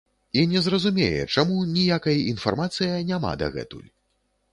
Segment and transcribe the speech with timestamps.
[0.39, 3.85] І не зразумее, чаму ніякай інфармацыя няма дагэтуль.